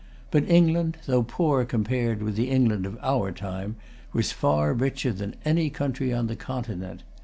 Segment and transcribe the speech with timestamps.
[0.31, 3.75] But England, though poor compared with the England of our time,
[4.13, 7.03] was far richer than any country on the Continent.